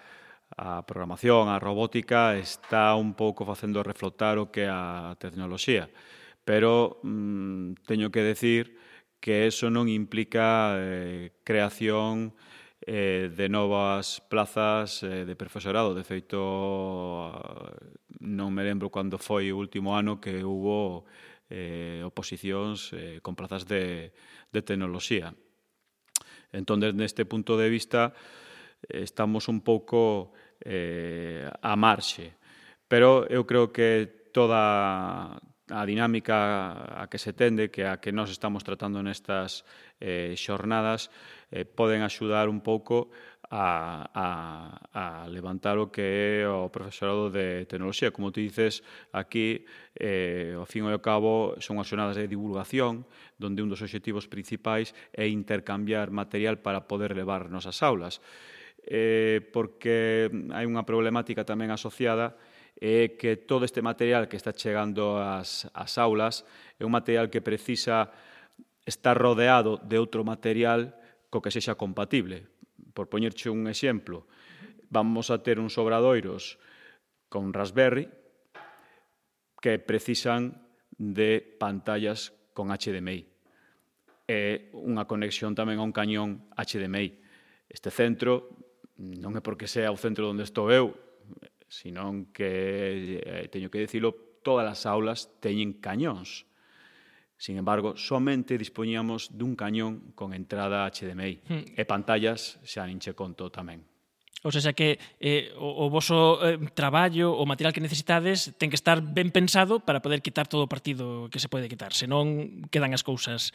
[0.56, 5.88] a programación, a robótica está un pouco facendo reflotar o que a tecnoloxía.
[6.44, 8.76] Pero mm, teño que decir
[9.22, 12.34] que eso non implica eh, creación
[12.82, 15.94] eh, de novas plazas eh, de profesorado.
[15.94, 16.42] De feito,
[18.18, 21.06] non me lembro cando foi o último ano que hubo
[21.46, 24.10] eh, oposicións eh, con plazas de,
[24.50, 25.30] de tecnoloxía.
[26.50, 28.41] Entón, desde este punto de vista, eh,
[28.88, 32.34] estamos un pouco eh, a marxe.
[32.88, 35.40] Pero eu creo que toda
[35.72, 39.64] a dinámica a que se tende, que a que nós estamos tratando nestas
[40.00, 41.08] eh, xornadas,
[41.48, 43.08] eh, poden axudar un pouco
[43.48, 44.26] a, a,
[44.92, 48.12] a levantar o que é o profesorado de tecnoloxía.
[48.12, 49.64] Como te dices, aquí,
[49.96, 53.04] eh, ao fin e ao cabo, son as xornadas de divulgación,
[53.36, 58.24] donde un dos obxectivos principais é intercambiar material para poder levarnos ás aulas
[58.82, 62.34] eh, porque hai unha problemática tamén asociada
[62.82, 66.42] é eh, que todo este material que está chegando ás, ás aulas
[66.78, 68.10] é un material que precisa
[68.82, 70.98] estar rodeado de outro material
[71.30, 72.50] co que sexa compatible.
[72.92, 74.26] Por poñerche un exemplo,
[74.90, 76.58] vamos a ter uns obradoiros
[77.30, 78.10] con Raspberry
[79.62, 80.66] que precisan
[80.98, 83.24] de pantallas con HDMI
[84.26, 87.08] e unha conexión tamén a un cañón HDMI.
[87.70, 88.61] Este centro
[89.02, 89.18] Mm.
[89.18, 90.94] non é porque sea o centro onde estou eu,
[91.66, 94.14] senón que eh, teño que dicilo,
[94.46, 96.46] todas as aulas teñen cañóns.
[97.34, 101.64] Sin embargo, somente dispoñíamos dun cañón con entrada HDMI hmm.
[101.74, 103.82] e pantallas, xa nin che conto tamén.
[104.46, 108.78] O sea, que eh, o, o voso eh, traballo, o material que necesitades, ten que
[108.78, 112.94] estar ben pensado para poder quitar todo o partido que se pode quitar, senón quedan
[112.94, 113.50] as cousas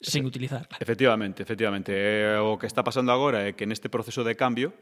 [0.00, 0.66] sin utilizar.
[0.68, 0.82] Claro.
[0.82, 1.92] Efectivamente, efectivamente.
[1.94, 4.74] Eh, o que está pasando agora é que neste proceso de cambio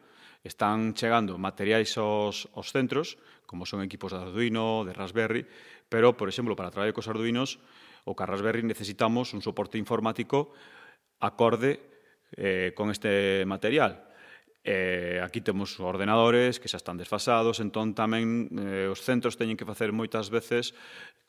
[0.45, 5.47] están chegando materiais aos, aos centros, como son equipos de Arduino, de Raspberry,
[5.89, 7.59] pero, por exemplo, para traballar cos Arduinos,
[8.07, 10.55] o que a Raspberry necesitamos un soporte informático
[11.19, 11.81] acorde
[12.37, 14.07] eh, con este material.
[14.67, 19.63] Eh, aquí temos ordenadores que xa están desfasados, entón tamén eh, os centros teñen que
[19.63, 20.75] facer moitas veces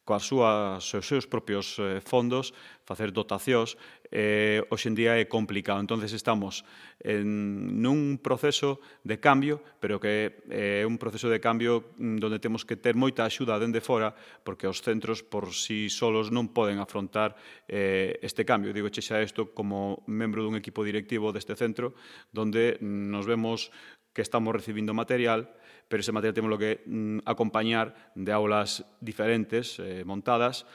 [0.08, 2.56] coas súas, os seus propios eh, fondos,
[2.88, 3.76] facer dotacións,
[4.08, 5.84] eh, hoxe en día é complicado.
[5.84, 6.64] entonces estamos
[7.04, 12.24] en, nun proceso de cambio, pero que eh, é eh, un proceso de cambio mm,
[12.24, 14.16] donde temos que ter moita axuda dende fora,
[14.48, 17.36] porque os centros por si sí solos non poden afrontar
[17.68, 18.72] eh, este cambio.
[18.72, 21.92] Digo che xa isto como membro dun equipo directivo deste centro,
[22.32, 23.76] donde nos vemos
[24.16, 25.52] que estamos recibindo material,
[25.88, 30.68] pero ese material temos que mm, acompañar de aulas diferentes, eh, montadas,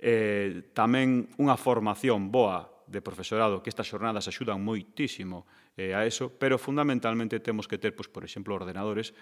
[0.00, 5.46] eh, tamén unha formación boa de profesorado, que estas xornadas axudan moitísimo
[5.76, 9.14] eh, a eso, pero fundamentalmente temos que ter, pois, por exemplo, ordenadores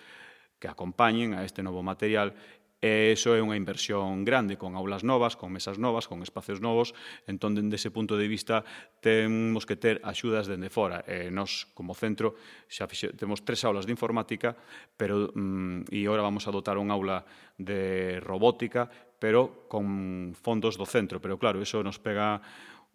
[0.59, 2.35] que acompañen a este novo material
[2.79, 6.95] E iso é unha inversión grande, con aulas novas, con mesas novas, con espacios novos,
[7.27, 8.63] entón, dende ese punto de vista,
[9.03, 11.03] temos que ter axudas dende fora.
[11.03, 12.39] E nos, como centro,
[12.71, 14.55] xa fixe, temos tres aulas de informática,
[14.95, 17.27] pero mm, e agora vamos a dotar un aula
[17.59, 18.87] de robótica,
[19.19, 21.19] pero con fondos do centro.
[21.19, 22.39] Pero claro, iso nos pega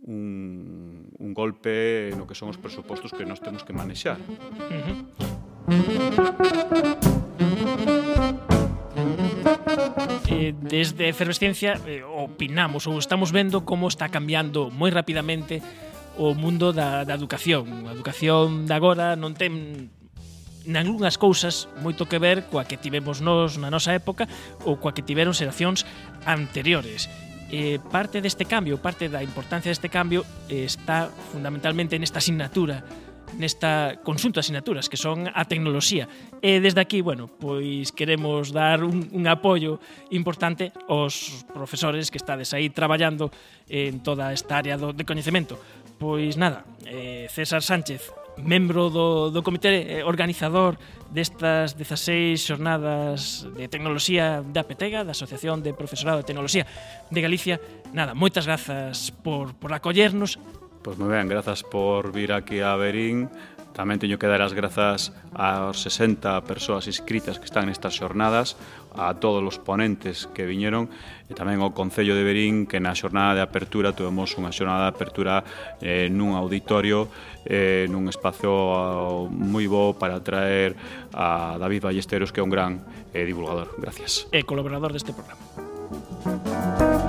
[0.08, 4.16] un, un golpe no que son os presupostos que nos temos que manexar.
[4.16, 4.80] Uh
[8.48, 8.53] -huh
[10.34, 15.62] eh, desde Efervesciencia eh, opinamos ou estamos vendo como está cambiando moi rapidamente
[16.18, 17.86] o mundo da, da educación.
[17.86, 19.94] A educación de agora non ten
[20.66, 24.26] nalgúnas cousas moito que ver coa que tivemos nós na nosa época
[24.64, 25.86] ou coa que tiveron xeracións
[26.26, 27.12] anteriores.
[27.54, 32.82] Eh, parte deste cambio, parte da importancia deste cambio eh, está fundamentalmente nesta asignatura
[33.38, 36.08] nesta consulta asignaturas que son a tecnoloxía.
[36.42, 39.80] E desde aquí, bueno, pois queremos dar un, un apoio
[40.12, 43.32] importante aos profesores que estades aí traballando
[43.70, 45.58] en toda esta área do, de coñecemento.
[45.98, 50.78] Pois nada, eh, César Sánchez, membro do, do comité eh, organizador
[51.14, 56.66] destas 16 xornadas de tecnoloxía da Petega, da Asociación de Profesorado de Tecnoloxía
[57.14, 57.62] de Galicia.
[57.94, 60.42] Nada, moitas grazas por, por acollernos
[60.84, 63.32] Pois moi ben, grazas por vir aquí a Berín.
[63.72, 68.60] Tamén teño que dar as grazas aos 60 persoas inscritas que están nestas xornadas,
[68.94, 70.92] a todos os ponentes que viñeron
[71.26, 74.94] e tamén ao Concello de Berín que na xornada de apertura tuvemos unha xornada de
[74.94, 75.42] apertura
[75.82, 77.10] eh, nun auditorio
[77.50, 80.78] eh, nun espacio eh, moi bo para traer
[81.16, 83.74] a David Ballesteros que é un gran eh, divulgador.
[83.82, 84.30] Gracias.
[84.30, 85.42] E colaborador deste programa.
[86.24, 87.03] Música